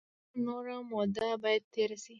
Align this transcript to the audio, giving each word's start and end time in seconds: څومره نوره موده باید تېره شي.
څومره 0.31 0.39
نوره 0.45 0.75
موده 0.91 1.27
باید 1.43 1.63
تېره 1.73 1.97
شي. 2.03 2.09